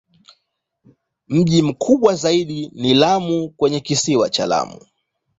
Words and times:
Mji 1.27 1.61
mkubwa 1.61 2.15
zaidi 2.15 2.71
ni 2.75 2.93
Lamu 2.93 3.49
kwenye 3.49 3.79
Kisiwa 3.79 4.29
cha 4.29 4.45
Lamu. 4.45 4.79